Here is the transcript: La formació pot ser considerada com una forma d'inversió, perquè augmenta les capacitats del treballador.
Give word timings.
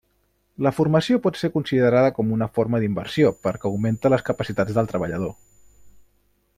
La 0.67 0.69
formació 0.75 1.19
pot 1.25 1.37
ser 1.41 1.49
considerada 1.57 2.15
com 2.19 2.31
una 2.37 2.49
forma 2.55 2.81
d'inversió, 2.85 3.31
perquè 3.45 3.69
augmenta 3.71 4.13
les 4.15 4.27
capacitats 4.31 4.79
del 4.79 4.91
treballador. 4.95 5.37